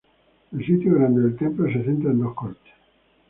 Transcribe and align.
El 0.51 0.65
sitio 0.65 0.95
grande 0.95 1.21
del 1.21 1.37
templo 1.37 1.67
se 1.67 1.83
centra 1.83 2.09
en 2.09 2.21
dos 2.21 2.33
cortes. 2.33 2.73